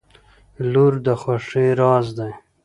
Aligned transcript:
•لور 0.71 0.93
د 1.05 1.07
خوښۍ 1.21 1.69
راز 1.79 2.07
دی. 2.17 2.31